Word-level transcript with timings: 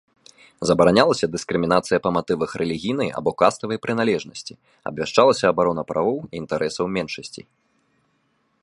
Забаранялася 0.69 1.25
дыскрымінацыя 1.33 1.99
па 2.05 2.09
матывах 2.15 2.55
рэлігійнай 2.61 3.09
або 3.19 3.31
каставай 3.43 3.77
прыналежнасці, 3.85 4.53
абвяшчалася 4.93 5.45
абарона 5.55 5.83
правоў 5.95 6.17
і 6.33 6.45
інтарэсаў 6.45 6.85
меншасцей. 6.97 7.45